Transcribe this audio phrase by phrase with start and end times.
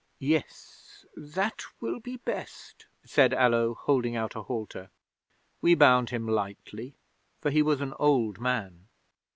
[0.17, 4.89] '"Yes, that will be best," said Allo, holding out a halter.
[5.61, 6.95] We bound him lightly,
[7.39, 8.87] for he was an old man.